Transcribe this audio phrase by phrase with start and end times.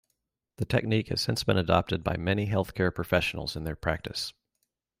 [0.57, 4.33] The technique has since been adopted by many healthcare professionals in their practice.